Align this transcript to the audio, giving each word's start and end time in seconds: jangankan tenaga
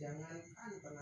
jangankan 0.00 0.72
tenaga 0.80 0.99